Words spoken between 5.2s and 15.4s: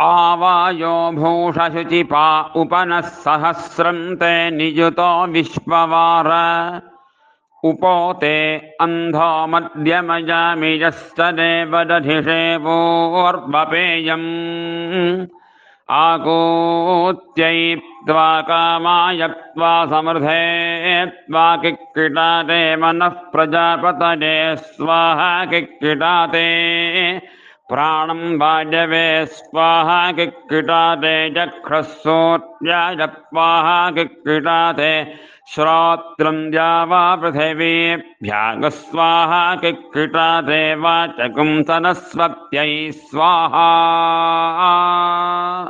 विश्ववार। उपोते अन्धो मध्यमजामिजस्तदेव दधिषे पूर्वपेयम्